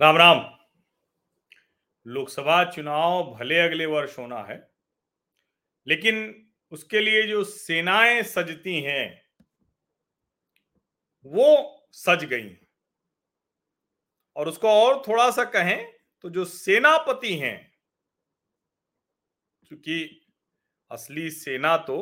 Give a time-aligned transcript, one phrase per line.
[0.00, 0.40] राम राम।
[2.06, 4.58] लोकसभा चुनाव भले अगले वर्ष होना है,
[5.86, 6.20] लेकिन
[6.72, 9.22] उसके लिए जो सेनाएँ सजती हैं,
[11.26, 12.56] वो सज गई।
[14.36, 15.84] और उसको और थोड़ा सा कहें
[16.24, 17.72] तो जो सेनापति हैं,
[19.62, 20.26] क्योंकि
[20.90, 22.00] असली सेना तो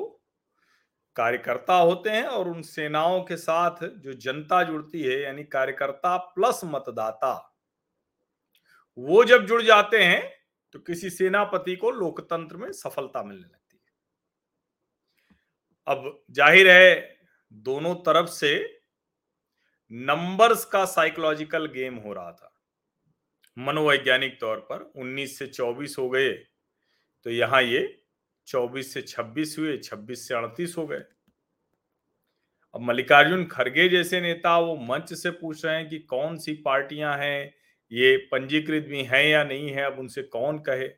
[1.16, 6.60] कार्यकर्ता होते हैं और उन सेनाओं के साथ जो जनता जुड़ती है, यानी कार्यकर्ता प्लस
[6.64, 7.52] मतदाता
[8.98, 10.22] वो जब जुड़ जाते हैं
[10.74, 13.82] तो किसी सेनापति को लोकतंत्र में सफलता मिलने लगती है।
[15.86, 17.18] अब ज़ाहिर है,
[17.52, 18.54] दोनों तरफ़ से
[19.90, 22.52] नंबर्स का साइकोलॉजिकल गेम हो रहा था।
[23.56, 26.32] मनोवैज्ञानिक तौर पर 19 से 24 हो गए
[27.26, 27.82] तो यहाँ ये
[28.48, 31.02] 24 से 26 हुए 26 से 38 हो गए।
[32.74, 37.16] अब मल्लिकार्जुन खड़गे जैसे नेता, वो मंच से पूछ रहे हैं कि कौन सी पार्टियाँ
[37.18, 37.54] हैं
[37.92, 40.88] ये पंजीकृत भी हैं या नहीं है, अब उनसे कौन कहे?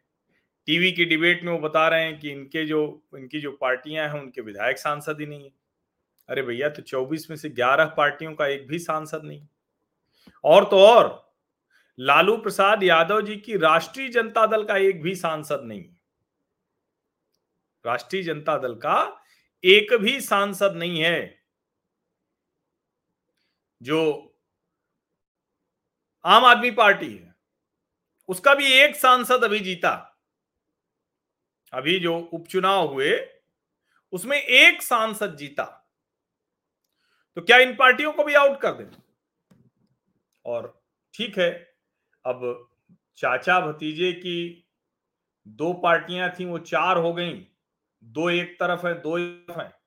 [0.67, 4.21] टीवी की डिबेट में वो बता रहे हैं कि इनके जो, इनकी जो पार्टियाँ हैं,
[4.21, 5.51] उनके विधायक सांसद ही नहीं है।
[6.29, 9.47] अरे भैया तो 24 में से 11 पार्टियों का एक भी सांसद नहीं।
[10.45, 11.33] और तो और,
[11.99, 15.85] लालू प्रसाद यादव जी की राष्ट्रीय जनता दल का एक भी सांसद नहीं
[17.87, 19.25] राष्ट्रीय जनता दल का
[19.65, 21.39] एक भी सांसद नहीं है,
[23.83, 24.28] जो
[26.29, 27.35] आम आदमी पार्टी है।
[28.29, 30.21] उसका भी एक सांसद अभी जीता।
[31.73, 33.29] अभी जो उपचुनाव हुए,
[34.13, 35.91] उसमें एक सांसद जीता।
[37.37, 39.03] तो क्या इन पार्टियों को भी आउट कर दें?
[40.45, 40.83] और
[41.15, 41.77] ठीक है,
[42.27, 42.69] अब
[43.17, 44.69] चाचा भतीजे की
[45.49, 47.47] दो पार्टियाँ थी, वो चार हो गई।
[48.05, 49.81] दो एक तरफ़ है, दो एक तरफ़ है।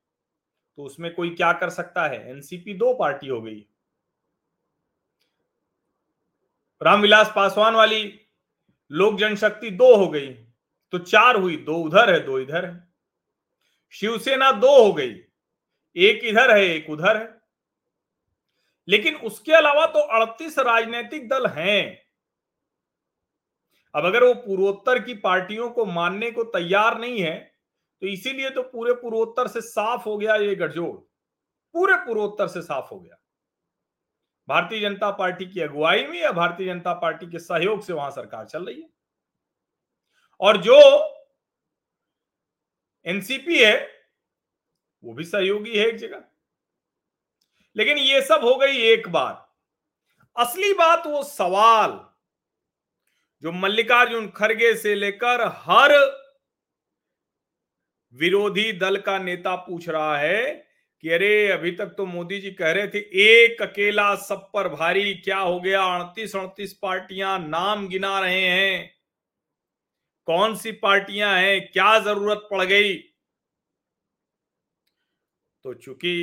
[0.78, 2.30] तो उसमें कोई क्या कर सकता है?
[2.30, 3.68] एनसीपी दो पार्टी हो गई।
[6.82, 8.04] रामविलास पासवान वाली
[8.92, 10.30] लोक जनशक्ति दो हो गई
[10.94, 12.94] तो चार हुई, दो उधर है, दो इधर है।
[13.94, 15.14] शिवसेना दो हो गई,
[15.96, 17.40] एक इधर है, एक उधर है।
[18.88, 22.02] लेकिन उसके अलावा तो अड़तीस राजनीतिक दल हैं।
[23.96, 27.38] अब अगर वो पूर्वोत्तर की पार्टियों को मानने को तैयार नहीं है
[28.02, 30.96] तो इसीलिए तो पूरे पूर्वोत्तर से साफ़ हो गया ये गठजोड़।
[31.76, 33.21] पूरे पूर्वोत्तर से साफ़ हो गया।
[34.48, 38.46] भारतीय जनता पार्टी की अगुवाई में या भारतीय जनता पार्टी के सहयोग से वहाँ सरकार
[38.46, 38.90] चल रही है?
[40.40, 40.78] और जो
[43.06, 43.90] एनसीपी है,
[45.04, 46.24] वो भी सहयोगी है एक जगह।
[47.76, 49.48] लेकिन ये सब हो गई एक बात।
[50.38, 52.08] असली बात वो सवाल
[53.44, 55.92] जो मल्लिकार्जुन खड़गे से लेकर हर
[58.14, 60.71] विरोधी दल का नेता पूछ रहा है
[61.04, 65.14] कि अरे, अभी तक तो मोदी जी कह रहे थे, एक अकेला सब पर भारी,
[65.14, 65.84] क्या हो गया?
[65.84, 68.96] अड़तीस अड़तीस पार्टियाँ नाम गिना रहे हैं।
[70.28, 71.72] कौन सी पार्टियाँ हैं?
[71.72, 72.94] क्या ज़रूरत पड़ गई?
[75.66, 76.14] तो चूँकि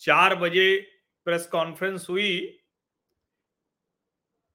[0.00, 0.76] चार बजे
[1.24, 2.60] प्रेस कॉन्फ्रेंस हुई,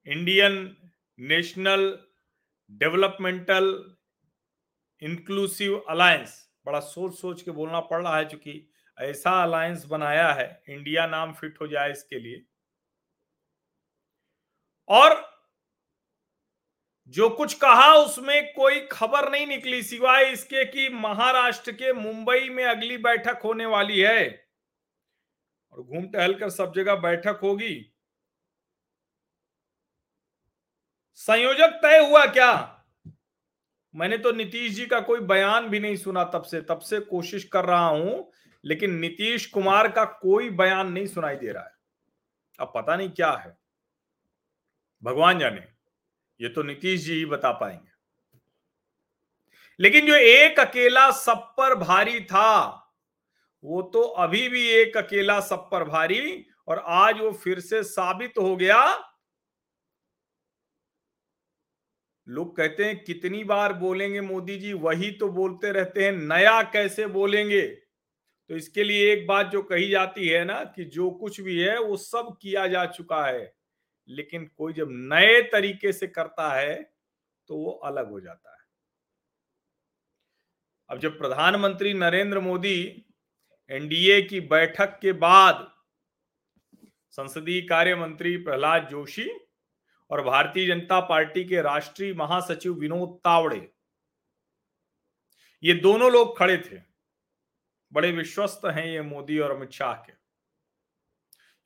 [0.08, 0.76] Indian
[1.20, 2.00] National
[2.72, 3.96] Developmental
[5.02, 10.48] Inclusive Alliance, बड़ा सोच सोच के बोलना पड़ रहा है चूँकि ऐसा अलायंस बनाया है
[10.70, 12.46] इंडिया नाम फिट हो जाए इसके लिए।
[14.90, 15.16] और
[17.16, 22.64] जो कुछ कहा उसमें कोई खबर नहीं निकली, सिवाय इसके कि महाराष्ट्र के मुंबई में
[22.66, 24.48] अगली बैठक होने वाली है।
[25.74, 27.76] और घूम टहल कर सब जगह बैठक होगी।
[31.20, 32.52] संयोजक तय हुआ क्या?
[33.94, 37.44] मैंने तो नीतीश जी का कोई बयान भी नहीं सुना तब से तब से कोशिश
[37.44, 38.32] कर रहा हूँ
[38.66, 41.76] लेकिन नीतीश कुमार का कोई बयान नहीं सुनाई दे रहा है।
[42.60, 43.58] अब पता नहीं क्या है।
[45.04, 45.62] भगवान जाने,
[46.42, 47.92] ये तो नीतीश जी ही बता पाएँगे।
[49.80, 52.84] लेकिन जो एक अकेला सब पर भारी था,
[53.64, 58.34] वो तो अभी भी एक अकेला सब पर भारी और आज वो फिर से साबित
[58.38, 59.14] हो गया।
[62.28, 67.08] लोग कहते हैं, कितनी बार बोलेंगे मोदी जी, वही तो बोलते रहते हैं, नया कैसे
[67.08, 67.87] बोलेंगे?
[68.50, 71.78] तो इसके लिए एक बात जो कही जाती है ना कि जो कुछ भी है,
[71.80, 73.54] वो सब किया जा चुका है,
[74.08, 76.76] लेकिन कोई जब नए तरीके से करता है
[77.50, 78.66] तो वो अलग हो जाता है।
[80.90, 83.06] अब जब प्रधानमंत्री नरेंद्र मोदी
[83.70, 85.68] एनडीए की बैठक के बाद
[87.14, 89.30] संसदीय कार्य मंत्री प्रहलाद जोशी
[90.10, 93.70] और भारतीय जनता पार्टी के राष्ट्रीय महासचिव विनोद तावड़े,
[95.64, 96.87] ये दोनों लोग खड़े थे।
[97.94, 100.12] बड़े विश्वस्त हैं ये मोदी और अमित शाह के।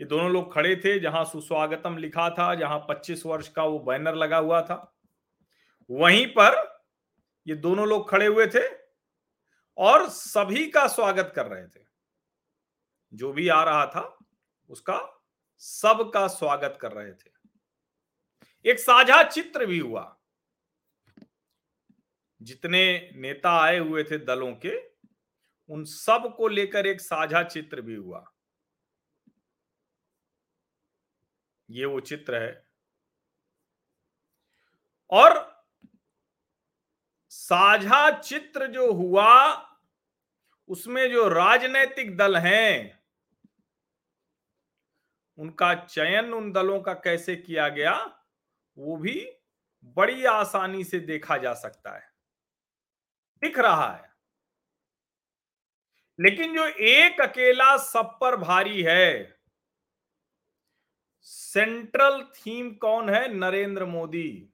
[0.02, 4.16] ये दोनों लोग खड़े थे जहाँ सुस्वागतम लिखा था, जहाँ 25 वर्ष का वो बैनर
[4.16, 4.98] लगा हुआ था।
[5.90, 6.82] वहीं पर
[7.48, 8.68] ये दोनों लोग खड़े हुए थे
[9.78, 11.86] और सभी का स्वागत कर रहे थे।
[13.14, 14.18] जो भी आ रहा था,
[14.70, 15.24] उसका
[15.58, 17.32] सबका स्वागत कर रहे थे।
[18.66, 20.18] एक साझा चित्र भी हुआ।
[22.42, 24.91] जितने नेता आए हुए थे दलों के
[25.70, 28.32] उन सबको लेकर एक साझा चित्र भी हुआ।
[31.70, 32.68] ये वो चित्र है।
[35.10, 35.52] और
[37.30, 39.56] साझा चित्र जो हुआ,
[40.68, 43.04] उसमें जो राजनैतिक दल हैं,
[45.38, 48.24] उनका चयन उन दलों का कैसे किया गया,
[48.78, 49.32] वो भी
[49.84, 52.14] बड़ी आसानी से देखा जा सकता है।
[53.42, 54.11] दिख रहा है।
[56.20, 59.40] लेकिन जो एक अकेला सब पर भारी है
[61.22, 63.34] सेंट्रल थीम कौन है?
[63.34, 64.50] नरेंद्र मोदी।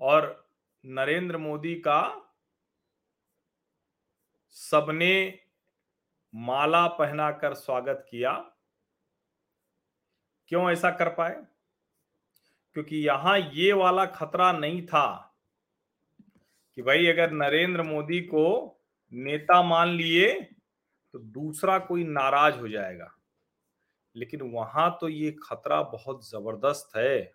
[0.00, 0.48] और
[0.84, 2.30] नरेंद्र मोदी का
[4.50, 5.40] सबने
[6.34, 8.50] माला पहनाकर स्वागत किया।
[10.48, 11.46] क्यों ऐसा कर पाए?
[12.72, 15.36] क्योंकि यहाँ ये वाला खतरा नहीं था
[16.74, 18.73] कि भाई अगर नरेंद्र मोदी को
[19.14, 20.32] नेता मान लिए
[21.14, 23.10] तो दूसरा कोई नाराज़ हो जाएगा।
[24.16, 27.32] लेकिन वहाँ तो ये खतरा बहुत ज़बरदस्त है।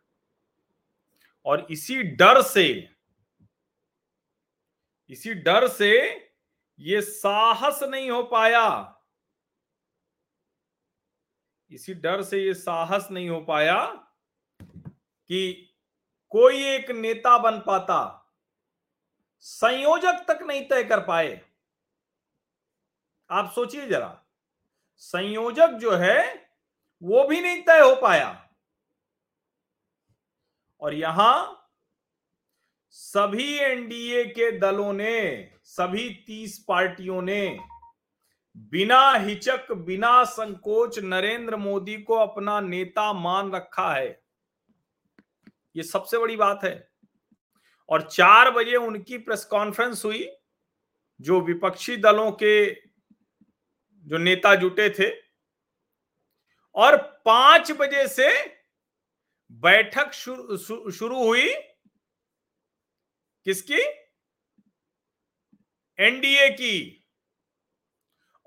[1.45, 2.89] और इसी डर से,
[5.09, 5.91] इसी डर से
[6.79, 8.95] ये साहस नहीं हो पाया।
[11.71, 13.85] इसी डर से ये साहस नहीं हो पाया
[14.59, 15.69] कि
[16.31, 17.99] कोई एक नेता बन पाता,
[19.39, 21.41] संयोजक तक नहीं तय कर पाए।
[23.31, 24.23] आप सोचिए जरा,
[24.97, 26.49] संयोजक जो है,
[27.03, 28.49] वो भी नहीं तय हो पाया।
[30.81, 31.55] और यहाँ
[32.89, 37.59] सभी एनडीए के दलों ने, सभी तीस पार्टियों ने
[38.57, 44.23] बिना हिचक, बिना संकोच नरेंद्र मोदी को अपना नेता मान रखा है।
[45.75, 46.89] ये सबसे बड़ी बात है।
[47.89, 50.29] और चार बजे उनकी प्रेस कॉन्फ्रेंस हुई,
[51.21, 52.88] जो विपक्षी दलों के
[54.09, 55.09] जो नेता जुटे थे,
[56.75, 58.29] और पाँच बजे से
[59.51, 61.53] बैठक शुरू शुरू हुई
[63.45, 63.81] किसकी?
[65.99, 66.95] एनडीए की।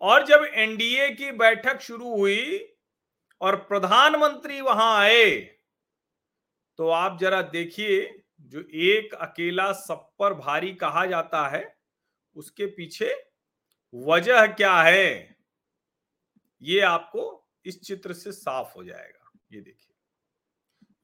[0.01, 2.59] और जब एनडीए की बैठक शुरू हुई
[3.41, 5.35] और प्रधानमंत्री वहाँ आए
[6.79, 8.01] तो आप जरा देखिए,
[8.41, 11.65] जो एक अकेला सब पर भारी कहा जाता है,
[12.37, 13.15] उसके पीछे
[13.95, 15.37] वजह क्या है?
[16.63, 19.95] ये आपको इस चित्र से साफ़ हो जाएगा। ये देखिए।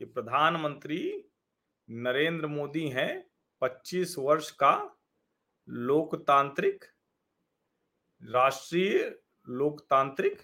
[0.01, 1.25] ये प्रधानमंत्री
[1.91, 4.97] नरेंद्र मोदी हैं 25 वर्ष का
[5.69, 6.85] लोकतांत्रिक,
[8.23, 9.19] राष्ट्रीय
[9.49, 10.43] लोकतांत्रिक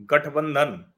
[0.00, 0.92] गठबंधन।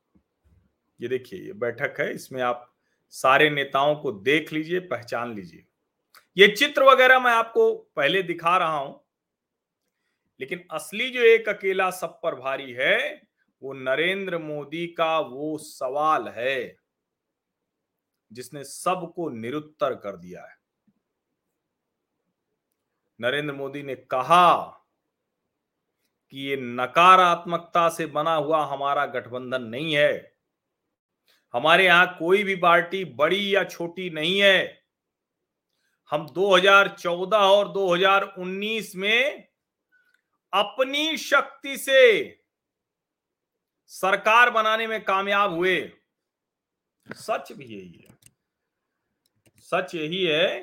[1.00, 2.75] ये देखिए, ये बैठक है, इसमें आप
[3.10, 5.66] सारे नेताओं को देख लीजिए, पहचान लीजिए।
[6.37, 9.05] ये चित्र वगैरह मैं आपको पहले दिखा रहा हूँ।
[10.40, 13.23] लेकिन असली जो एक अकेला सब पर भारी है,
[13.62, 16.76] वो नरेंद्र मोदी का वो सवाल है,
[18.33, 20.57] जिसने सबको निरुत्तर कर दिया है।
[23.21, 24.64] नरेंद्र मोदी ने कहा
[26.31, 30.37] कि ये नकारात्मकता से बना हुआ हमारा गठबंधन नहीं है।
[31.52, 34.85] हमारे यहाँ कोई भी पार्टी बड़ी या छोटी नहीं है।
[36.11, 39.49] हम 2014 और 2019 में
[40.56, 42.00] अपनी शक्ति से
[43.86, 45.92] सरकार बनाने में कामयाब हुए।
[47.06, 48.14] सच भी यही है।
[49.60, 50.58] सच यही है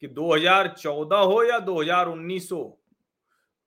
[0.00, 2.64] कि 2014 हो या 2019 हो,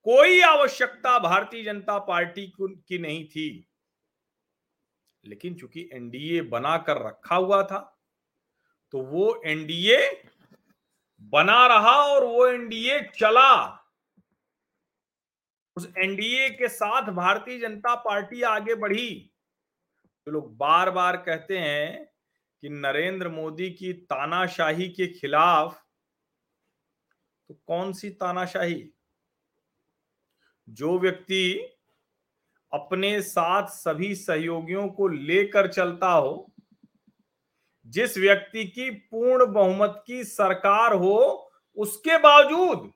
[0.06, 3.68] कोई आवश्यकता भारतीय जनता पार्टी की नहीं थी।
[5.24, 7.80] लेकिन चूँकि एनडीए बनाकर रखा हुआ था
[8.94, 10.00] तो वो एनडीए
[11.22, 13.78] बना रहा और वो एनडीए चला।
[15.76, 19.32] उस एनडीए के साथ भारतीय जनता पार्टी आगे बढ़ी।
[20.28, 22.06] जो लोग बार बार कहते हैं
[22.62, 25.84] कि नरेंद्र मोदी की तानाशाही के खिलाफ
[27.50, 28.94] तो कौन सी तानाशाही?
[30.70, 31.54] जो व्यक्ति
[32.74, 36.54] अपने साथ सभी सहयोगियों को लेकर चलता हो,
[37.86, 42.92] जिस व्यक्ति की पूर्ण बहुमत की सरकार हो, उसके बावजूद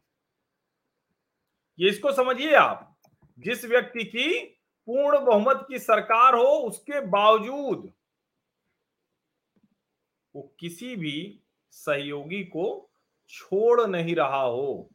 [1.80, 2.98] ये इसको समझिए आप,
[3.40, 4.46] जिस व्यक्ति की
[4.88, 7.94] पूर्ण बहुमत की सरकार हो, उसके बावजूद
[10.36, 11.40] वो किसी भी
[11.72, 12.90] सहयोगी को
[13.30, 14.90] छोड़ नहीं रहा हो।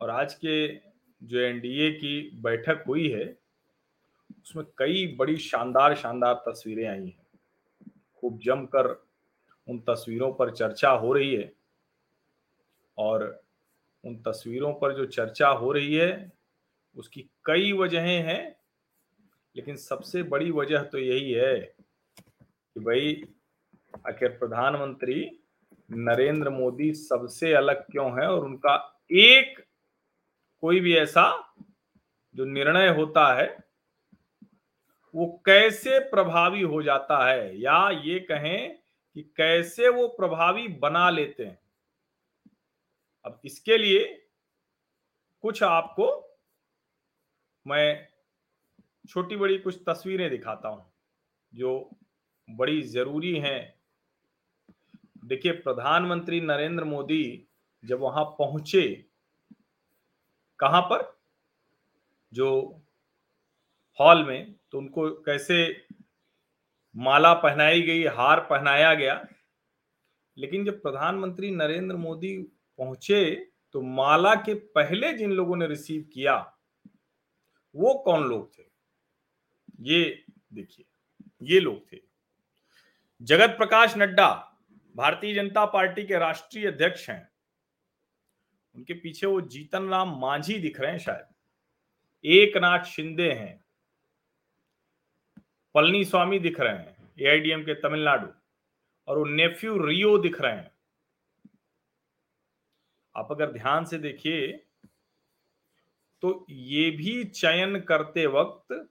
[0.00, 0.76] और आज के
[1.22, 3.38] जो एनडीए की बैठक हुई है,
[4.42, 7.26] उसमें कई बड़ी शानदार शानदार तस्वीरें आई हैं।
[8.16, 9.08] खूब जमकर
[9.68, 11.52] उन तस्वीरों पर चर्चा हो रही है।
[12.98, 13.41] और
[14.04, 16.32] उन तस्वीरों पर जो चर्चा हो रही है,
[16.96, 18.56] उसकी कई वजहें हैं,
[19.56, 21.58] लेकिन सबसे बड़ी वजह तो यही है
[22.44, 23.24] कि भाई,
[24.08, 25.38] आखिर प्रधानमंत्री
[25.90, 29.64] नरेंद्र मोदी सबसे अलग क्यों है और उनका एक
[30.60, 31.54] कोई भी ऐसा
[32.34, 33.58] जो निर्णय होता है,
[35.14, 37.60] वो कैसे प्रभावी हो जाता है?
[37.60, 38.78] या ये कहें
[39.14, 41.61] कि कैसे वो प्रभावी बना लेते हैं?
[43.24, 44.04] अब इसके लिए
[45.44, 46.06] कुछ आपको
[47.66, 48.08] मैं
[49.08, 50.84] छोटी बड़ी कुछ तस्वीरें दिखाता हूँ,
[51.52, 51.90] जो
[52.48, 53.74] बड़ी ज़रूरी हैं।
[55.24, 57.48] देखिए, प्रधानमंत्री नरेंद्र मोदी
[57.84, 58.86] जब वहाँ पहुँचे,
[60.60, 61.10] कहाँ पर?
[62.32, 62.50] जो
[64.00, 65.86] हॉल में तो उनको कैसे
[66.94, 69.22] माला पहनाई गई, हार पहनाया गया।
[70.36, 72.36] लेकिन जब प्रधानमंत्री नरेंद्र मोदी
[72.78, 76.58] पहुँचे तो माला के पहले जिन लोगों ने रिसीव किया,
[77.74, 78.62] वो कौन लोग थे?
[79.80, 80.86] ये देखिए,
[81.42, 81.98] ये लोग थे।
[83.22, 84.58] जगत प्रकाश नड्डा,
[84.96, 87.32] भारतीय जनता पार्टी के राष्ट्रीय अध्यक्ष हैं।
[88.74, 91.34] उनके पीछे वो जीतन राम मांझी दिख रहे हैं शायद।
[92.24, 93.64] एक नाथ शिंदे हैं।
[95.74, 98.28] पलनी स्वामी दिख रहे हैं एआईडीएम के तमिलनाडु।
[99.08, 100.71] और वो नेफ्यू रियो दिख रहे हैं।
[103.14, 104.46] आप अगर ध्यान से देखिए
[106.22, 108.88] तो ये भी चयन करते वक्त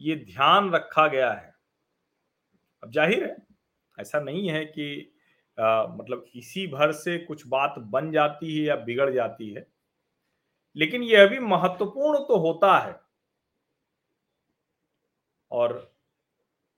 [0.00, 1.54] ये ध्यान रखा गया है।
[2.82, 3.36] अब ज़ाहिर है
[3.98, 5.16] ऐसा नहीं है कि
[5.58, 9.66] आ, मतलब इसी भर से कुछ बात बन जाती है या बिगड़ जाती है
[10.76, 12.94] लेकिन यह भी महत्वपूर्ण तो होता है।
[15.50, 15.92] और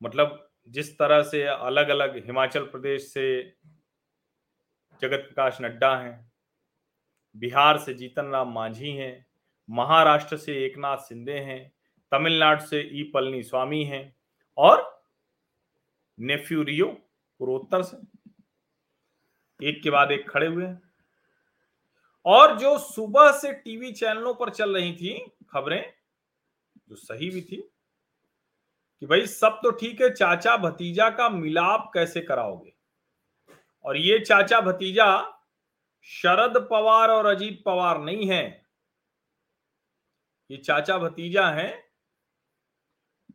[0.03, 0.39] मतलब
[0.71, 3.43] जिस तरह से अलग अलग हिमाचल प्रदेश से
[5.03, 6.32] जगत प्रकाश नड्डा हैं
[7.37, 9.27] बिहार से जीतन राम मांझी हैं,
[9.69, 11.73] महाराष्ट्र से एकनाथ सिंधे हैं,
[12.12, 14.05] तमिलनाडु से ई पलनी स्वामी हैं
[14.59, 15.05] और
[16.19, 16.87] नेफ्यूरियो
[17.41, 17.97] पूर्वोत्तर से।
[19.61, 20.67] एक के बाद एक खड़े हुए
[22.27, 25.19] और जो सुबह से टीवी चैनलों पर चल रही थी
[25.51, 25.93] खबरें,
[26.89, 27.57] जो सही भी थी,
[29.03, 32.73] कि भाई सब तो ठीक है, चाचा भतीजा का मिलाप कैसे कराओगे?
[33.85, 35.07] और ये चाचा भतीजा
[36.03, 38.67] शरद पवार और अजीत पवार नहीं है।
[40.51, 41.85] ये चाचा भतीजा है,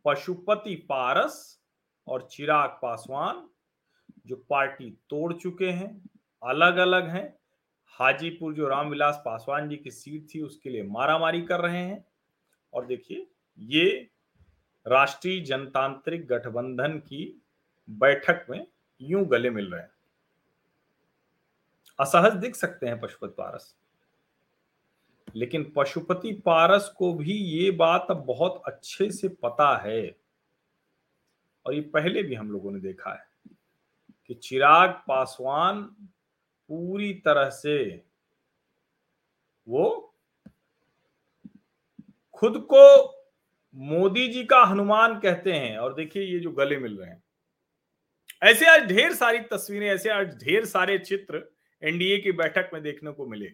[0.06, 1.62] पशुपति पारस
[2.08, 3.50] और चिराग पासवान,
[4.28, 6.10] जो पार्टी तोड़ चुके हैं
[6.44, 7.40] अलग अलग हैं।
[7.88, 12.06] हाजीपुर जो रामविलास पासवान जी की सीट थी, उसके लिए मारामारी कर रहे हैं।
[12.74, 13.28] और देखिए,
[13.60, 14.10] ये
[14.88, 17.42] राष्ट्रीय जनतांत्रिक गठबंधन की
[17.90, 18.68] बैठक में
[19.02, 19.97] यूँ गले मिल रहे हैं।
[22.00, 23.76] असहज दिख सकते हैं पशुपति पारस।
[25.36, 30.16] लेकिन पशुपति पारस को भी ये बात अब बहुत अच्छे से पता है।
[31.66, 33.56] और ये पहले भी हम लोगों ने देखा है
[34.28, 35.84] कि चिराग पासवान
[36.70, 38.04] पूरी तरह से
[39.68, 40.16] वो
[42.34, 43.08] खुद को
[43.76, 47.24] मोदी जी का हनुमान कहते हैं। और देखिए ये जो गले मिल रहे हैं।
[48.44, 53.12] ऐसे आज ढेर सारी तस्वीरें, ऐसे आज ढेर सारे चित्र एनडीए की बैठक में देखने
[53.12, 53.54] को मिले।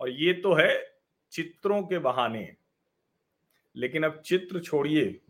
[0.00, 0.98] और ये तो है
[1.32, 2.56] चित्रों के बहाने।
[3.76, 5.20] लेकिन अब चित्र छोड़िए।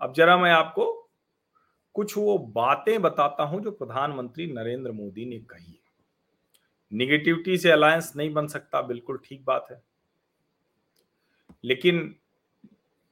[0.00, 1.10] अब जरा मैं आपको
[1.94, 5.84] कुछ वो बातें बताता हूँ जो प्रधानमंत्री नरेंद्र मोदी ने कही है।
[6.92, 9.82] निगेटिविटी से अलायंस नहीं बन सकता, बिल्कुल ठीक बात है।
[11.64, 12.16] लेकिन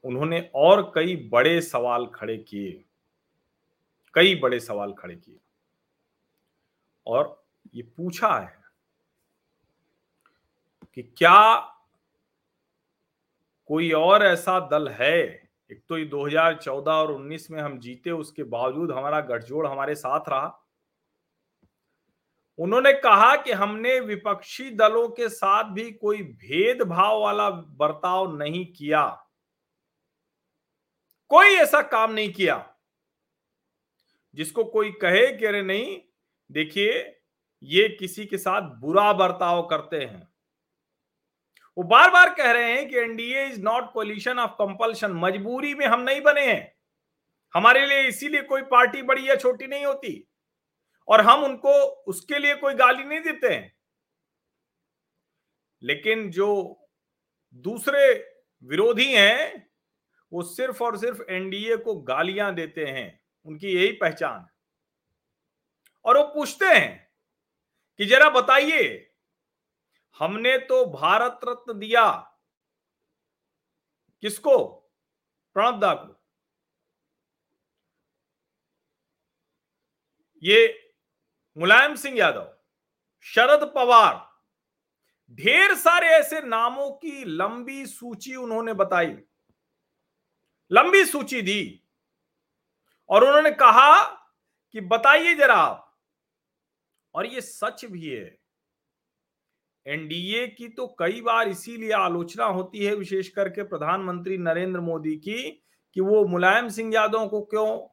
[0.04, 2.84] उन्होंने और कई बड़े सवाल खड़े किए।
[4.14, 5.36] कई बड़े सवाल खड़े किए।
[7.06, 7.44] और
[7.74, 8.62] ये पूछा है
[10.94, 11.56] कि क्या
[13.66, 15.50] कोई और ऐसा दल है?
[15.70, 20.28] एक तो ये 2014 और 19 में हम जीते, उसके बावजूद हमारा गठजोड़ हमारे साथ
[20.28, 20.58] रहा।
[22.58, 29.06] उन्होंने कहा कि हमने विपक्षी दलों के साथ भी कोई भेदभाव वाला बर्ताव नहीं किया।
[31.30, 32.74] कोई ऐसा काम नहीं किया,
[34.34, 36.00] जिसको कोई कहे कि अरे नहीं
[36.52, 37.20] देखिए,
[37.62, 40.28] ये किसी के साथ बुरा बर्ताव करते हैं।
[41.78, 45.86] वो बार बार कह रहे हैं कि NDA is not coalition of compulsion मजबूरी में
[45.86, 46.76] हम नहीं बने हैं।
[47.54, 50.28] हमारे लिए इसीलिए कोई पार्टी बड़ी या छोटी नहीं होती।
[51.08, 53.76] और हम उनको, उसके लिए कोई गाली नहीं देते हैं।
[55.82, 56.80] लेकिन जो
[57.54, 58.32] दूसरे
[58.64, 59.70] विरोधी हैं,
[60.32, 64.46] वो सिर्फ़ और सिर्फ़ एनडीए को गालियाँ देते हैं। उनकी यही पहचान
[66.04, 67.12] और वो पूछते हैं
[67.98, 69.14] कि जरा बताइए,
[70.18, 72.36] हमने तो भारत रत्न दिया।
[74.20, 74.74] किसको?
[75.54, 76.22] प्रणब दा को।
[80.42, 80.92] ये
[81.58, 82.58] मुलायम सिंह यादव,
[83.20, 84.32] शरद पवार,
[85.34, 89.16] ढेर सारे ऐसे नामों की लंबी सूची उन्होंने बताई।
[90.72, 91.82] लंबी सूची दी।
[93.08, 94.04] और उन्होंने कहा
[94.72, 95.91] कि बताइए जरा आप
[97.14, 98.38] और ये सच भी है।
[99.86, 105.50] एनडीए की तो कई बार इसीलिए आलोचना होती है विशेष करके प्रधानमंत्री नरेंद्र मोदी की
[105.94, 107.88] कि वो मुलायम सिंह यादव को क्यों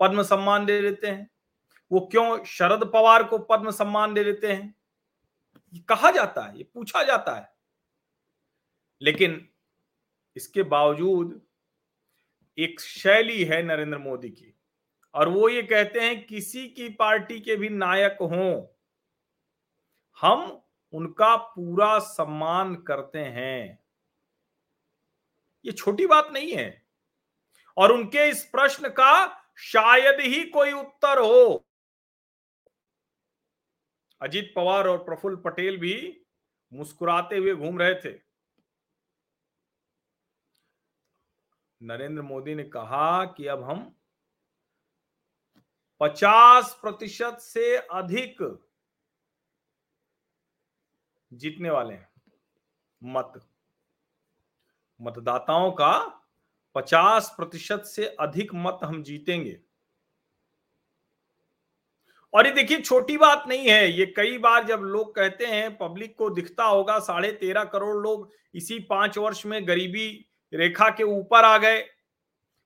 [0.00, 1.30] पद्म सम्मान दे देते हैं?
[1.92, 4.74] वो क्यों शरद पवार को पद्म सम्मान दे देते हैं?
[5.72, 7.52] ये कहा जाता है, ये पूछा जाता है।
[9.02, 9.48] लेकिन
[10.36, 11.40] इसके बावजूद
[12.58, 14.59] एक शैली है नरेंद्र मोदी की।
[15.14, 18.66] और वो ये कहते हैं, किसी की पार्टी के भी नायक हों,
[20.20, 20.62] हम
[20.92, 23.84] उनका पूरा सम्मान करते हैं।
[25.64, 26.86] ये छोटी बात नहीं है।
[27.76, 31.66] और उनके इस प्रश्न का शायद ही कोई उत्तर हो।
[34.22, 36.26] अजीत पवार और प्रफुल्ल पटेल भी
[36.72, 38.20] मुस्कुराते हुए घूम रहे थे।
[41.82, 43.99] नरेंद्र मोदी ने कहा कि अब हम
[46.00, 48.60] 50 प्रतिशत से अधिक
[51.32, 52.08] जीतने वाले हैं।
[53.04, 53.48] मत।
[55.02, 56.22] मतदाताओं का
[56.74, 59.60] 50 प्रतिशत से अधिक मत हम जीतेंगे।
[62.34, 66.18] और ये देखिए, छोटी बात नहीं है। ये कई बार जब लोग कहते हैं, पब्लिक
[66.18, 71.44] को दिखता होगा, साढ़े तेरह करोड़ लोग इसी पाँच वर्ष में गरीबी रेखा के ऊपर
[71.44, 71.99] आ गए।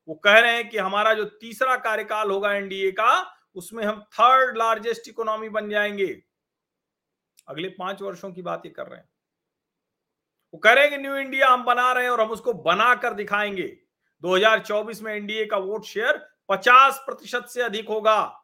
[0.09, 4.57] वो कह रहे हैं कि हमारा जो तीसरा कार्यकाल होगा एनडीए का, उसमें हम थर्ड
[4.57, 6.23] लार्जेस्ट इकोनॉमी बन जाएँगे।
[7.49, 9.09] अगले पाँच वर्षों की बात ये कर रहे हैं।
[10.55, 12.95] वो कह रहे हैं कि न्यू इंडिया हम बना रहे हैं और हम उसको बना
[12.95, 13.79] कर दिखाएँगे
[14.21, 18.41] 2024 में एनडीए का वोट शेयर 50 प्रतिशत से अधिक होगा।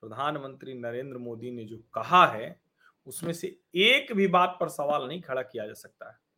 [0.00, 2.62] प्रधानमंत्री नरेंद्र मोदी ने जो कहा है,
[3.06, 6.29] उसमें से एक भी बात पर सवाल नहीं खड़ा किया जा सकता है।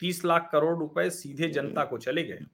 [0.00, 2.46] तीस लाख करोड़ रुपए सीधे जनता को चले गए।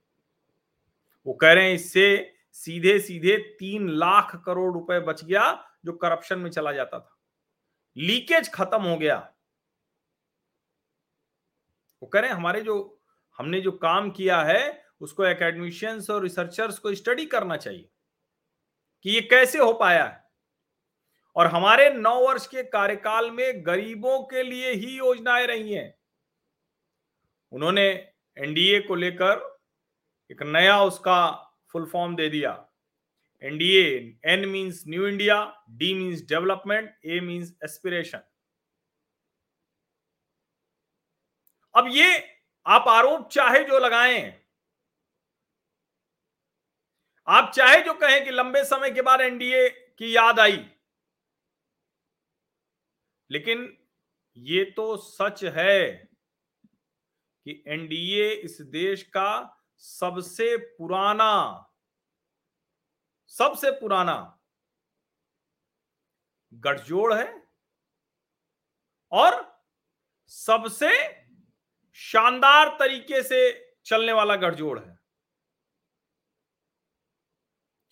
[1.27, 6.39] वो कह रहे हैं इससे सीधे सीधे तीन लाख करोड़ रुपए बच गया जो करप्शन
[6.39, 7.19] में चला जाता था।
[7.97, 9.17] लीकेज खत्म हो गया।
[12.03, 13.03] वो कह रहे हैं हमारे जो
[13.39, 17.89] हमने जो काम किया है उसको एकेडमिशियंस और रिसर्चर्स को स्टडी करना चाहिए
[19.05, 20.25] कि ये कैसे हो पाया है।
[21.37, 25.95] और हमारे नौ वर्ष के कार्यकाल में गरीबों के लिए ही योजनाएँ रही हैं।
[27.53, 27.87] उन्होंने
[28.37, 29.45] एनडीए को लेकर
[30.31, 31.19] एक नया उसका
[31.73, 32.53] फुल फॉर्म दे दिया।
[33.43, 33.85] NDA
[34.25, 35.37] N means New India
[35.71, 38.21] D means development A means aspiration
[41.75, 42.17] अब ये
[42.67, 44.33] आप आरोप चाहे जो लगाएँ,
[47.29, 50.65] आप चाहे जो कहें कि लंबे समय के बाद एनडीए की याद आई,
[53.31, 53.67] लेकिन
[54.37, 56.06] ये तो सच है।
[57.47, 61.63] कि एनडीए इस देश का सबसे पुराना
[63.27, 64.39] सबसे पुराना
[66.53, 67.49] गठजोड़ है
[69.13, 69.63] और
[70.27, 70.91] सबसे
[71.93, 74.99] शानदार तरीके से चलने वाला गठजोड़ है।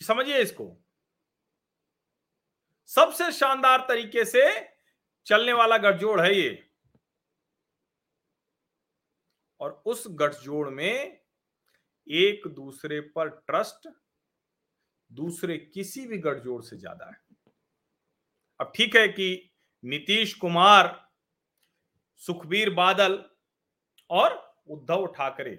[0.01, 0.83] समझिए इसको।
[2.87, 4.71] सबसे शानदार तरीके से
[5.27, 6.64] चलने वाला गठजोड़ है ये।
[9.65, 11.19] और उस गठजोड़ में
[12.07, 13.89] एक दूसरे पर ट्रस्ट
[15.11, 17.17] दूसरे किसी भी गठजोड़ से ज़्यादा है।
[18.61, 19.29] अब ठीक है कि
[19.85, 20.89] नीतीश कुमार,
[22.23, 23.19] सुखबीर बादल
[24.11, 24.35] और
[24.69, 25.53] उद्धव ठाकरे,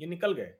[0.00, 0.54] ये निकल गए।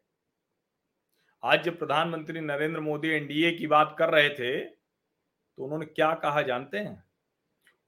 [1.43, 6.43] आज जब प्रधानमंत्री नरेंद्र मोदी एनडीए की बात कर रहे थे तो उन्होंने क्या कहा
[6.43, 7.03] जानते हैं?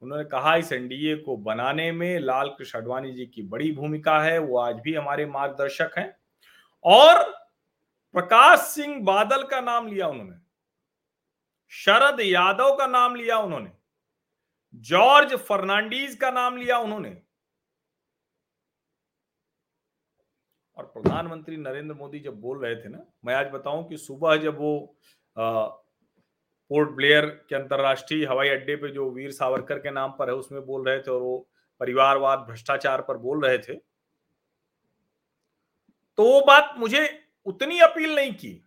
[0.02, 4.38] उन्होंने कहा, इस एनडीए को बनाने में लाल कृष्ण अडवाणी जी की बड़ी भूमिका है,
[4.38, 6.14] वो आज भी हमारे मार्गदर्शक हैं।
[6.84, 7.22] और
[8.14, 10.37] प्रकाश सिंह बादल का नाम लिया उन्होंने,
[11.72, 13.70] शरद यादव का नाम लिया उन्होंने,
[14.74, 17.16] जॉर्ज फर्नांडीज का नाम लिया उन्होंने।
[20.78, 24.58] और प्रधानमंत्री नरेंद्र मोदी जब बोल रहे थे ना, मैं आज बताऊँ कि सुबह जब
[24.58, 25.00] वो
[26.70, 30.66] पोर्ट ब्लेयर के अंतर्राष्ट्रीय हवाई अड्डे पे जो वीर सावरकर के नाम पर है, उसमें
[30.66, 31.48] बोल रहे थे और वो
[31.81, 33.74] परिवारवाद, भ्रष्टाचार पर बोल रहे थे।
[36.18, 38.64] तो वो बात मुझे उतनी अपील नहीं की।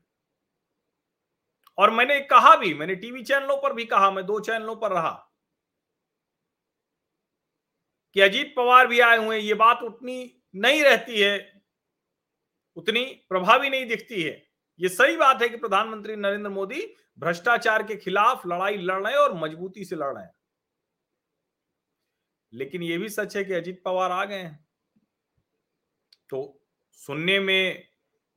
[1.78, 5.12] और मैंने कहा भी, मैंने टीवी चैनलों पर भी कहा, मैं दो चैनलों पर रहा
[8.14, 11.64] कि अजीत पवार भी आए हुए ये बात उतनी नहीं रहती है,
[12.76, 17.96] उतनी प्रभावी नहीं दिखती है। ये सही बात है कि प्रधानमंत्री नरेंद्र मोदी भ्रष्टाचार के
[17.96, 20.36] खिलाफ लड़ाई लड़ रहे हैं और मजबूती से लड़ रहे हैं।
[22.54, 24.68] लेकिन यह भी सच है कि अजीत पवार आ गए हैं।
[26.30, 27.88] तो सुनने में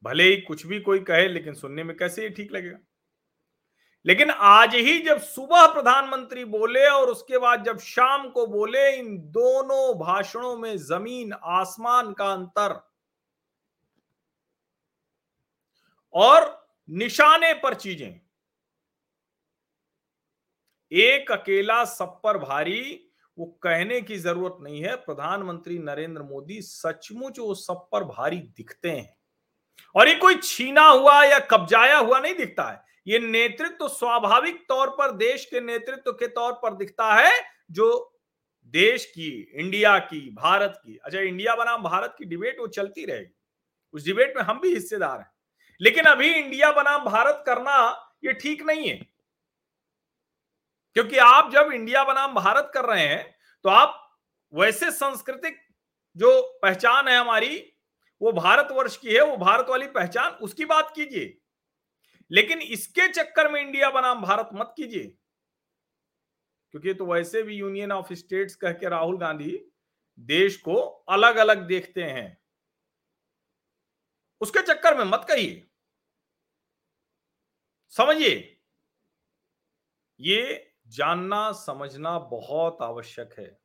[0.02, 2.78] भले ही कुछ भी कोई कहे, लेकिन सुनने में कैसे ही ठीक लगेगा?
[4.06, 9.18] लेकिन आज ही जब सुबह प्रधानमंत्री बोले और उसके बाद जब शाम को बोले, इन
[9.18, 12.93] दोनों भाषणों में ज़मीन, आसमान का अंतर
[16.14, 18.20] और निशाने पर चीज़ें।
[20.92, 27.38] एक अकेला सब पर भारी, वो कहने की ज़रूरत नहीं है। प्रधानमंत्री नरेंद्र मोदी सचमुच
[27.38, 29.16] वो सब पर भारी दिखते हैं।
[29.96, 34.64] और ये कोई छीना हुआ या कब्जाया हुआ नहीं दिखता है। ये नेतृत्व तो स्वाभाविक
[34.68, 37.32] तौर पर देश के नेतृत्व के तौर पर दिखता है,
[37.70, 38.20] जो
[38.74, 43.34] देश की, इंडिया की, भारत की। अच्छा इंडिया बनाम भारत की डिबेट वो चलती रहेगी।
[43.94, 45.30] उस डिबेट में हम भी हिस्सेदार हैं।
[45.80, 47.76] लेकिन अभी इंडिया बनाम भारत करना
[48.24, 48.96] ये ठीक नहीं है।
[50.96, 54.18] क्योंकि आप जब इंडिया बनाम भारत कर रहे हैं तो आप
[54.54, 55.56] वैसे सांस्कृतिक
[56.16, 57.72] जो पहचान है हमारी,
[58.22, 61.38] वो भारतवर्ष की है, वो भारत वाली पहचान, उसकी बात कीजिए।
[62.30, 65.16] लेकिन इसके चक्कर में इंडिया बनाम भारत मत कीजिए।
[66.74, 69.58] क्योंकि तो वैसे भी यूनियन ऑफ़ स्टेट्स कह के राहुल गांधी
[70.18, 70.74] देश को
[71.08, 72.43] अलग अलग देखते हैं।
[74.44, 75.66] उसके चक्कर में मत कहिए।
[77.92, 78.60] समझिए?
[80.20, 83.58] ये जानना, समझना बहुत आवश्यक है।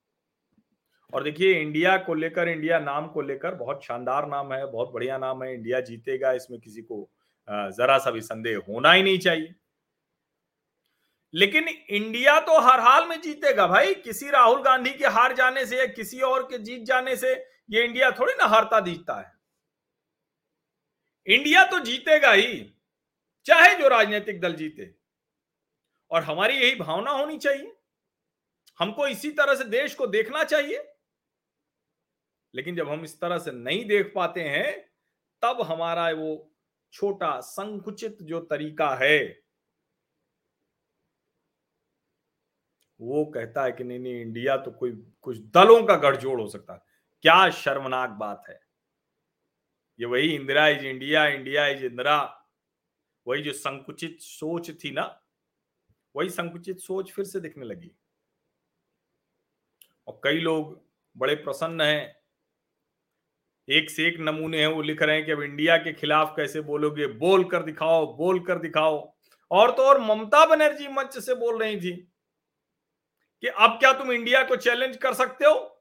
[1.14, 5.18] और देखिए, इंडिया को लेकर, इंडिया नाम को लेकर बहुत शानदार नाम है, बहुत बढ़िया
[5.18, 7.10] नाम है। इंडिया जीतेगा, इसमें किसी को
[7.50, 9.56] जरा सा भी संदेह होना ही नहीं चाहिए।
[11.34, 15.78] लेकिन इंडिया तो हर हाल में जीतेगा भाई। किसी राहुल गांधी के हार जाने से
[15.78, 17.34] या किसी और के जीत जाने से
[17.70, 19.39] ये इंडिया थोड़ी ना हारता जीतता है।
[21.30, 22.74] इंडिया तो जीतेगा ही,
[23.46, 24.96] चाहे जो राजनीतिक दल जीते।
[26.12, 27.76] और हमारी यही भावना होनी चाहिए।
[28.80, 30.94] हमको इसी तरह से देश को देखना चाहिए।
[32.56, 34.92] लेकिन जब हम इस तरह से नहीं देख पाते हैं,
[35.42, 36.52] तब हमारा वो
[36.92, 39.44] छोटा संकुचित जो तरीका है,
[43.02, 46.86] वो कहता है कि नहीं नहीं, इंडिया तो कोई, कुछ दलों का गठजोड़ हो सकता
[47.22, 48.69] क्या शर्मनाक बात है।
[50.00, 52.46] ये वही Indira is India India is Indira.
[53.28, 55.22] वही जो संकुचित सोच थी ना,
[56.16, 57.92] वही संकुचित सोच फिर से दिखने लगी।
[60.08, 60.82] और कई लोग
[61.18, 62.20] बड़े प्रसन्न हैं।
[63.70, 66.62] एक से एक नमूने हैं, वो लिख रहे हैं कि अब इंडिया के खिलाफ कैसे
[66.62, 67.08] बोलोगे?
[67.08, 69.16] बोल कर दिखाओ, बोल कर दिखाओ।
[69.52, 72.12] और तो और ममता बनर्जी मंच से बोल रही थी
[73.44, 75.79] कि अब क्या तुम इंडिया को चैलेंज कर सकते हो?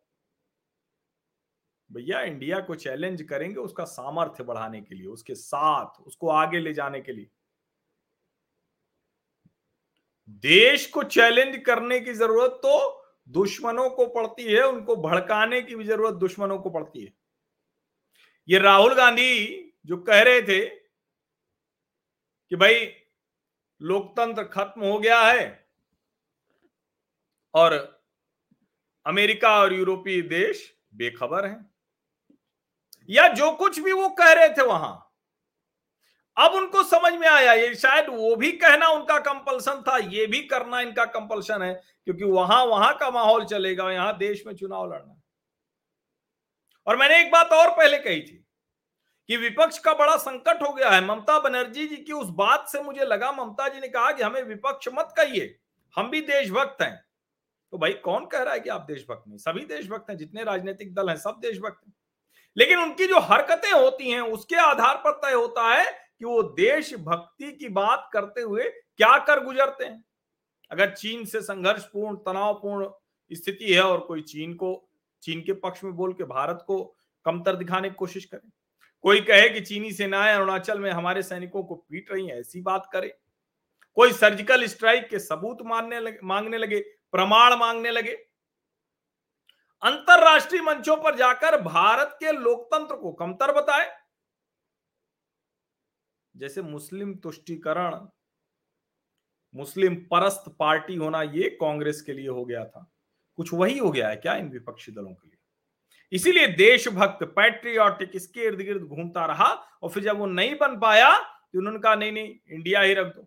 [1.91, 6.73] भैया इंडिया को चैलेंज करेंगे उसका सामर्थ्य बढ़ाने के लिए, उसके साथ, उसको आगे ले
[6.75, 7.29] जाने के लिए।
[10.29, 15.85] देश को चैलेंज करने की ज़रूरत तो दुश्मनों को पड़ती है, उनको भड़काने की भी
[15.85, 17.13] ज़रूरत दुश्मनों को पड़ती है।
[18.49, 20.65] ये राहुल गांधी जो कह रहे थे
[22.51, 22.87] कि भाई
[23.81, 25.69] लोकतंत्र खत्म हो गया है
[27.55, 27.75] और
[29.07, 30.63] अमेरिका और यूरोपीय देश
[30.95, 31.78] बेखबर हैं।
[33.09, 35.05] या जो कुछ भी वो कह रहे थे वहाँ।
[36.37, 40.41] अब उनको समझ में आया, ये शायद वो भी कहना उनका कंपल्सन था, ये भी
[40.43, 41.73] करना इनका कंपल्सन है,
[42.05, 45.21] क्योंकि वहाँ वहाँ का माहौल चलेगा, यहाँ देश में चुनाव लड़ना
[46.87, 48.45] और मैंने एक बात और पहले कही थी
[49.29, 52.83] कि विपक्ष का बड़ा संकट हो गया है। ममता बनर्जी जी की उस बात से
[52.83, 55.59] मुझे लगा, ममता जी ने कहा कि हमें विपक्ष मत कहिए,
[55.95, 56.95] हम भी देशभक्त हैं।
[57.73, 59.39] तो भाई कौन कह रहा है कि आप देशभक्त नहीं?
[59.39, 61.95] सभी देशभक्त हैं, जितने राजनीतिक दल हैं, सब देशभक्त हैं।
[62.59, 67.53] लेकिन उनकी जो हरकतें होती हैं, उसके आधार पर तय होता है कि वो देशभक्ति
[67.53, 68.65] की बात करते हुए
[68.97, 70.05] क्या कर गुजरते हैं।
[70.71, 72.89] अगर चीन से संघर्षपूर्ण, तनावपूर्ण
[73.33, 74.91] स्थिति है और कोई चीन को,
[75.23, 78.49] चीन के पक्ष में बोल के भारत को कमतर दिखाने की कोशिश करे।
[79.03, 82.91] कोई कहे कि चीनी सेनाएँ अरुणाचल में हमारे सैनिकों को पीट रही हैं, ऐसी बात
[82.93, 83.19] करे।
[83.95, 86.81] कोई सर्जिकल स्ट्राइक के सबूत मानने मांगने लगे,
[87.13, 88.28] प्रमाण मांगने लगे
[89.83, 93.91] अंतरराष्ट्रीय मंचों पर जाकर भारत के लोकतंत्र को कमतर बताए।
[96.35, 98.07] जैसे मुस्लिम तुष्टिकरण,
[99.55, 102.91] मुस्लिम परस्त पार्टी होना ये कांग्रेस के लिए हो गया था।
[103.39, 105.37] कुछ वही हो गया है क्या इन विपक्षी दलों के लिए?
[106.13, 109.49] इसीलिए देशभक्त, पैट्रियोटिक, इसके इर्द गिर्द घूमता रहा
[109.83, 113.07] और फिर जब वो नहीं बन पाया तो उन्होंने कहा, नहीं नहीं, इंडिया ही रख
[113.07, 113.27] दो।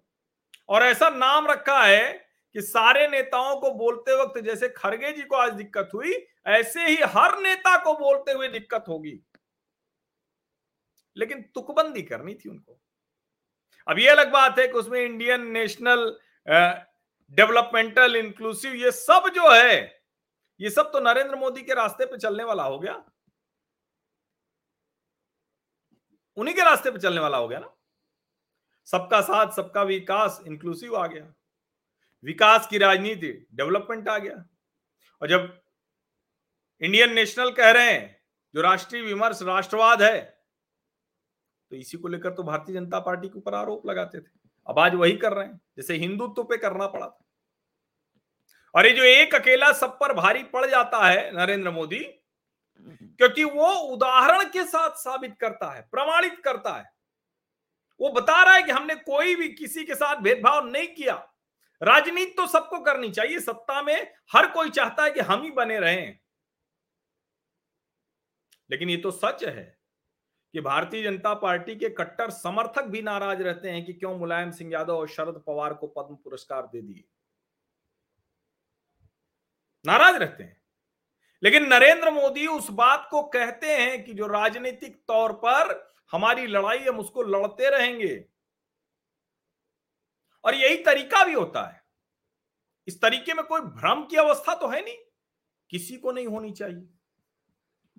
[0.69, 5.35] और ऐसा नाम रखा है कि सारे नेताओं को बोलते वक्त जैसे खड़गे जी को
[5.35, 9.19] आज दिक्कत हुई, ऐसे ही हर नेता को बोलते हुए दिक्कत होगी।
[11.17, 12.79] लेकिन तुकबंदी करनी थी उनको।
[13.87, 16.19] अब ये अलग बात है कि उसमें इंडियन नेशनल
[17.31, 20.01] डेवलपमेंटल, इंक्लूसिव ये सब जो है,
[20.59, 23.11] ये सब तो नरेंद्र मोदी के रास्ते पे चलने वाला हो गया।
[26.37, 27.75] उन्हीं के रास्ते पे चलने वाला हो गया ना।
[28.85, 31.33] सबका साथ, सबका विकास, इंक्लूसिव आ गया।
[32.23, 34.43] विकास की राजनीति डेवलपमेंट आ गया।
[35.21, 35.61] और जब
[36.81, 38.21] इंडियन नेशनल कह रहे हैं,
[38.53, 40.19] जो राष्ट्रीय विमर्श, राष्ट्रवाद है
[41.71, 44.95] तो इसी को लेकर तो भारतीय जनता पार्टी के ऊपर आरोप लगाते थे। अब आज
[44.95, 47.25] वही कर रहे हैं, जैसे हिंदुत्व पे करना पड़ा था।
[48.75, 53.71] और ये जो एक अकेला सब पर भारी पड़ जाता है नरेंद्र मोदी, क्योंकि वो
[53.85, 56.91] उदाहरण के साथ साबित करता है, प्रमाणित करता है।
[57.99, 61.15] वो बता रहा है कि हमने कोई भी किसी के साथ भेदभाव नहीं किया।
[61.83, 65.79] राजनीति तो सबको करनी चाहिए, सत्ता में हर कोई चाहता है कि हम ही बने
[65.79, 66.19] रहें।
[68.71, 69.77] लेकिन ये तो सच है
[70.53, 74.73] कि भारतीय जनता पार्टी के कट्टर समर्थक भी नाराज़ रहते हैं कि क्यों मुलायम सिंह
[74.73, 77.03] यादव और शरद पवार को पद्म पुरस्कार दे दिए।
[79.85, 80.61] नाराज़ रहते हैं।
[81.43, 86.79] लेकिन नरेंद्र मोदी उस बात को कहते हैं कि जो राजनीतिक तौर पर हमारी लड़ाई
[86.79, 88.30] हम उसको लड़ते रहेंगे।
[90.45, 91.83] और यही तरीका भी होता है।
[92.87, 94.97] इस तरीके में कोई भ्रम की अवस्था तो है नहीं।
[95.69, 96.89] किसी को नहीं होनी चाहिए।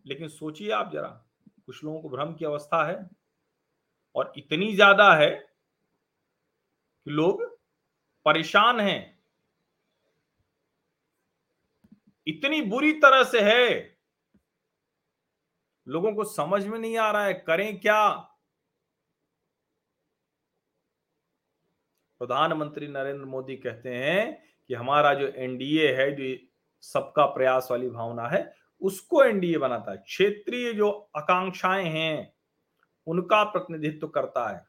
[0.06, 1.08] लेकिन सोचिए आप जरा,
[1.66, 3.10] कुछ लोगों को भ्रम की अवस्था है
[4.14, 5.30] और इतनी ज़्यादा है
[7.06, 7.42] कि लोग
[8.26, 9.20] परेशान हैं।
[12.26, 13.98] इतनी बुरी तरह से है।
[15.86, 18.31] लोगों को समझ में नहीं आ रहा है, करें क्या?
[22.22, 26.46] प्रधानमंत्री नरेंद्र मोदी कहते हैं कि हमारा जो एनडीए है, जो
[26.80, 32.34] सबका प्रयास वाली भावना है, उसको एनडीए बनाता है। क्षेत्रीय जो आकांक्षाएँ हैं,
[33.06, 34.66] उनका प्रतिनिधित्व करता है।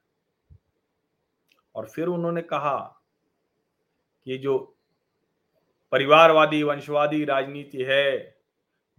[1.75, 3.03] और फिर उन्होंने कहा
[4.25, 4.77] कि जो
[5.91, 8.37] परिवारवादी, वंशवादी राजनीति है,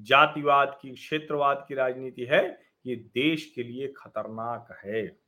[0.01, 5.24] जातिवाद की, क्षेत्रवाद की राजनीति है, ये देश के लिए खतरनाक है।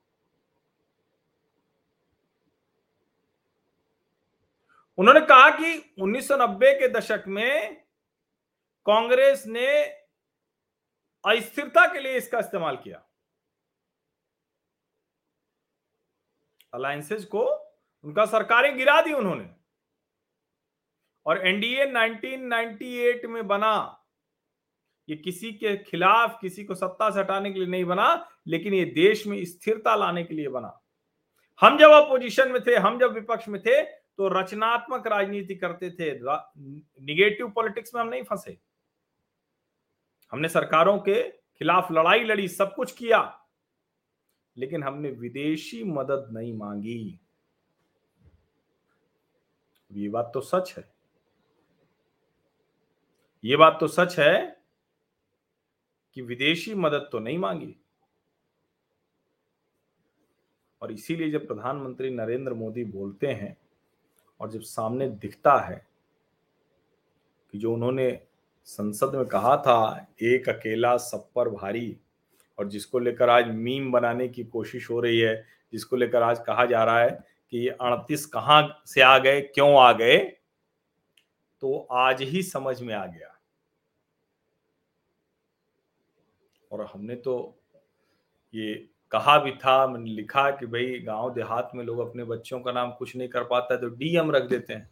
[4.99, 7.75] उन्होंने कहा कि 1990 के दशक में
[8.87, 9.85] कांग्रेस ने
[11.25, 13.07] अस्थिरता के लिए इसका इस्तेमाल किया।
[16.75, 17.45] अलायंसेज को
[18.05, 19.51] उनका सरकारें गिरा दी उन्होंने।
[21.27, 24.05] और एनडीए 1998 में बना।
[25.09, 28.85] ये किसी के खिलाफ किसी को सत्ता से हटाने के लिए नहीं बना, लेकिन ये
[28.85, 30.83] देश में स्थिरता लाने के लिए बना।
[31.61, 36.13] हम जब अपोजिशन में थे, हम जब विपक्ष में थे तो रचनात्मक राजनीति करते थे
[36.19, 38.57] निगेटिव पॉलिटिक्स में हम नहीं फंसे।
[40.33, 43.21] हमने सरकारों के खिलाफ लड़ाई लड़ी, सब कुछ किया,
[44.57, 47.19] लेकिन हमने विदेशी मदद नहीं मांगी।
[49.91, 50.85] ये बात तो सच है।
[53.45, 54.63] ये बात तो सच है
[56.17, 57.75] कि विदेशी मदद तो नहीं मांगी।
[60.83, 63.57] और इसीलिए जब प्रधानमंत्री नरेंद्र मोदी बोलते हैं
[64.41, 65.87] और जब सामने दिखता है
[67.53, 68.11] कि जो उन्होंने
[68.65, 71.97] संसद में कहा था, एक अकेला सब पर भारी,
[72.59, 76.65] और जिसको लेकर आज मीम बनाने की कोशिश हो रही है, जिसको लेकर आज कहा
[76.65, 77.11] जा रहा है
[77.53, 80.19] कि ये अड़तीस कहाँ से आ गए, क्यों आ गए
[81.63, 83.33] तो आज ही समझ में आ गया।
[86.71, 87.59] और हमने तो
[88.53, 92.73] ये कहा भी था, मैंने लिखा कि भाई गाँव देहात में लोग अपने बच्चों का
[92.73, 94.89] नाम कुछ नहीं कर पाता तो डीएम रख देते हैं।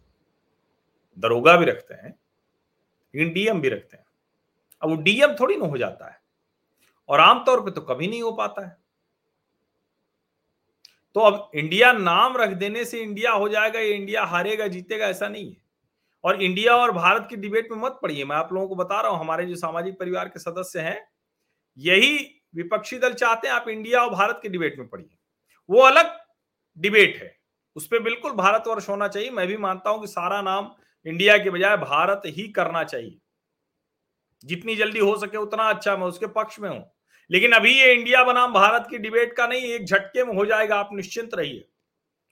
[1.19, 2.11] दरोगा भी रखते हैं,
[3.15, 4.05] लेकिन डीएम भी रखते हैं।
[4.83, 6.19] अब वो डीएम थोड़ी ना हो जाता है,
[7.09, 8.77] और आमतौर पे तो कभी नहीं हो पाता है।
[11.17, 15.29] तो अब इंडिया नाम रख देने से इंडिया हो जाएगा, ये इंडिया हारेगा, जीतेगा, ऐसा
[15.29, 15.57] नहीं है।
[16.25, 19.11] और इंडिया और भारत की डिबेट में मत पड़िए, मैं आप लोगों को बता रहा
[19.11, 20.99] हूँ, हमारे जो सामाजिक परिवार के सदस्य हैं,
[21.79, 22.19] यही
[22.55, 25.17] विपक्षी दल चाहते हैं आप इंडिया और भारत की डिबेट में पढ़िए
[25.69, 26.17] वो अलग
[26.79, 27.35] डिबेट है।
[27.77, 30.71] उस पर बिल्कुल भारतवर्ष होना चाहिए। मैं भी मानता हूँ कि सारा नाम
[31.07, 33.19] इंडिया के बजाय भारत ही करना चाहिए।
[34.45, 36.85] जितनी जल्दी हो सके उतना अच्छा मैं उसके पक्ष में हूँ।
[37.31, 40.77] लेकिन अभी ये इंडिया बनाम भारत की डिबेट का नहीं, एक झटके में हो जाएगा,
[40.77, 41.69] आप निश्चिंत रहिए।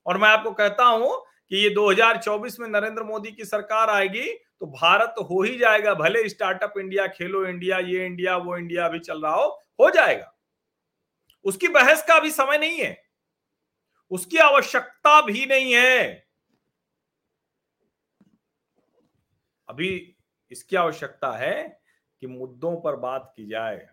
[0.07, 4.29] और मैं आपको कहता हूँ कि ये 2024 में नरेंद्र मोदी की सरकार आएगी
[4.63, 8.99] तो भारत हो ही जाएगा, भले स्टार्टअप इंडिया, खेलो इंडिया, ये इंडिया, वो इंडिया अभी
[8.99, 9.49] चल रहा हो
[9.81, 10.39] हो जाएगा।
[11.45, 13.05] उसकी बहस का अभी समय नहीं है।
[14.11, 16.29] उसकी आवश्यकता भी नहीं है।
[19.69, 20.17] अभी
[20.51, 21.83] इसकी आवश्यकता है
[22.21, 23.89] कि मुद्दों पर बात की जाए।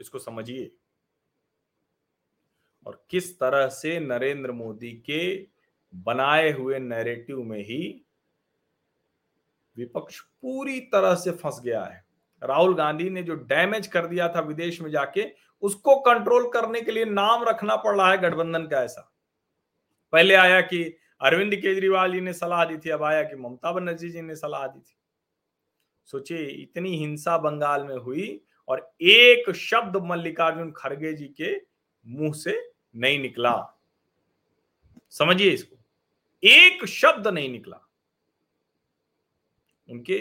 [0.00, 0.76] इसको समझिए।
[2.86, 5.48] और किस तरह से नरेंद्र मोदी के
[5.94, 8.06] बनाए हुए नैरेटिव में ही
[9.76, 12.04] विपक्ष पूरी तरह से फंस गया है।
[12.42, 15.26] राहुल गांधी ने जो डैमेज कर दिया था विदेश में जाके,
[15.62, 19.12] उसको कंट्रोल करने के लिए नाम रखना पड़ रहा है गठबंधन का ऐसा।
[20.12, 24.08] पहले आया कि अरविंद केजरीवाल जी ने सलाह दी थी, अब आया कि ममता बनर्जी
[24.08, 24.96] जी ने सलाह दी थी।
[26.04, 31.60] सोचिए, इतनी हिंसा बंगाल में हुई और एक शब्द मल्लिकार्जुन खड़गे जी के
[32.06, 33.80] मुँह से नहीं निकला।
[35.10, 35.76] समझिए इसको।
[36.44, 37.89] एक शब्द नहीं निकला।
[39.90, 40.18] उनके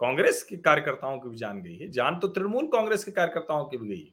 [0.00, 3.76] कांग्रेस के कार्यकर्ताओं की भी जान गई है। जान तो तृणमूल कांग्रेस के कार्यकर्ताओं की
[3.76, 4.12] भी गई है।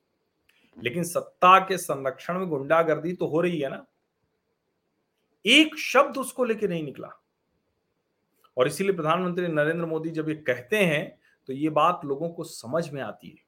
[0.83, 3.85] लेकिन सत्ता के संरक्षण में गुंडागर्दी तो हो रही है ना।
[5.45, 7.09] एक शब्द उसको लेके नहीं निकला।
[8.57, 12.89] और इसीलिए प्रधानमंत्री नरेंद्र मोदी जब ये कहते हैं तो ये बात लोगों को समझ
[12.89, 13.43] में आती है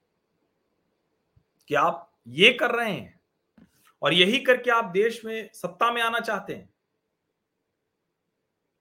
[1.69, 3.19] कि आप ये कर रहे हैं
[4.01, 6.69] और यही करके आप देश में सत्ता में आना चाहते हैं।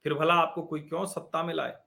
[0.05, 1.82] फिर भला आपको कोई क्यों सत्ता में लाए?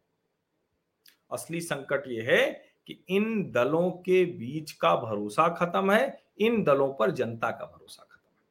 [1.32, 6.94] असली संकट यह है कि इन दलों के बीच का भरोसा खत्म है, इन दलों
[6.94, 8.42] पर जनता का भरोसा खत्म है।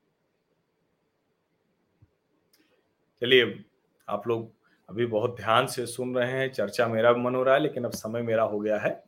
[3.21, 3.65] चलिए,
[4.09, 4.53] आप लोग
[4.89, 7.85] अभी बहुत ध्यान से सुन रहे हैं, चर्चा मेरा भी मन हो रहा है, लेकिन
[7.85, 9.05] अब समय मेरा हो गया है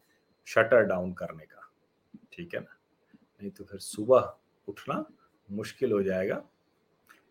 [0.46, 1.70] शटर डाउन करने का।
[2.32, 2.78] ठीक है ना?
[3.40, 4.36] नहीं तो फिर सुबह
[4.68, 5.06] उठना
[5.50, 6.42] मुश्किल हो जाएगा।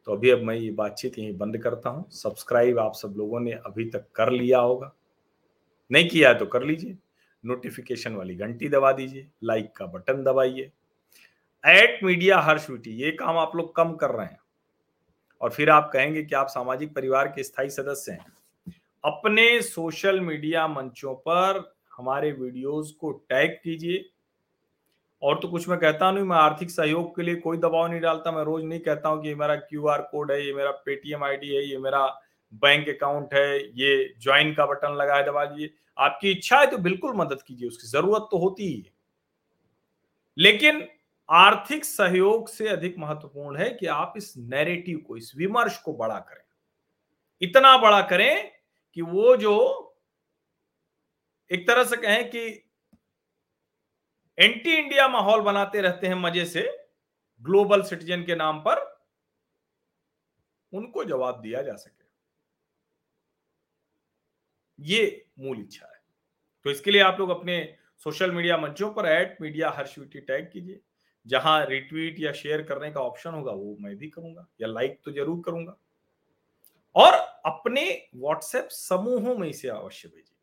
[0.06, 3.52] तो अभी अब मैं ये बातचीत यहीं बंद करता हूँ। सब्सक्राइब आप सब लोगों ने
[3.52, 4.96] अभी तक कर लिया होगा।
[5.92, 6.98] नहीं किया तो कर लीजिए।
[7.44, 10.72] नोटिफिकेशन वाली घंटी दबा दीजिए लाइक का बटन दबाइए।
[11.64, 14.40] एट मीडिया हर्ष ये काम आप लोग कम कर रहे हैं।
[15.42, 18.34] और फिर आप कहेंगे कि आप सामाजिक परिवार के स्थायी सदस्य हैं।
[19.04, 21.64] अपने सोशल मीडिया मंचों पर
[21.98, 24.04] हमारे वीडियोस को टैग कीजिए।
[25.22, 28.32] और तो कुछ मैं कहता नहीं, मैं आर्थिक सहयोग के लिए कोई दबाव नहीं डालता,
[28.32, 31.24] मैं रोज नहीं कहता हूँ कि ये मेरा क्यू आर कोड है, ये मेरा पेटीएम
[31.24, 32.06] आईडी है, ये मेरा
[32.54, 36.78] बैंक अकाउंट है, ये ज्वाइन का बटन लगा है दबा दीजिए। आपकी इच्छा है तो
[36.80, 38.94] बिल्कुल मदद कीजिए, उसकी ज़रूरत तो होती ही है।
[40.38, 40.88] लेकिन
[41.30, 46.20] आर्थिक सहयोग से अधिक महत्वपूर्ण है कि आप इस नैरेटिव को, इस विमर्श को बड़ा
[46.20, 46.44] करें।
[47.42, 48.52] इतना बड़ा करें
[48.98, 49.56] कि वो जो
[51.52, 52.48] एक तरह से कहें कि
[54.38, 56.62] एंटी इंडिया माहौल बनाते रहते हैं मज़े से
[57.44, 58.84] ग्लोबल सिटीजन के नाम पर,
[60.74, 61.95] उनको जवाब दिया जा सके।
[64.80, 66.00] ये मूल इच्छा है।
[66.66, 67.58] तो इसके लिए आप लोग अपने
[68.06, 70.80] सोशल मीडिया मंचों पर एट मीडिया हर्षविटी टैग कीजिए।
[71.26, 75.12] जहाँ रिट्वीट या शेयर करने का ऑप्शन होगा, वो मैं भी करूँगा या लाइक तो
[75.12, 75.78] ज़रूर करूँगा।
[76.96, 77.14] और
[77.46, 77.84] अपने
[78.16, 80.36] व्हाट्सएप समूहों में इसे अवश्य भेजिए।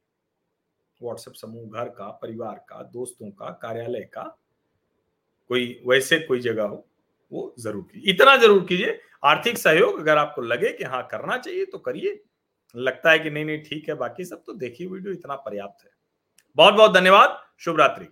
[1.00, 4.22] व्हाट्सएप समूह घर का, परिवार का, दोस्तों का, कार्यालय का,
[5.50, 6.84] कोई वैसे कोई जगह हो,
[7.32, 11.64] वो ज़रूर कीजिए। इतना ज़रूर कीजिए, आर्थिक सहयोग अगर आपको लगे कि हाँ करना चाहिए
[11.64, 12.22] तो करिए।
[12.76, 15.90] लगता है कि नहीं नहीं, ठीक है, बाकी सब तो देखिए वीडियो इतना पर्याप्त है।
[16.56, 18.06] बहुत बहुत धन्यवाद शुभ रात्रि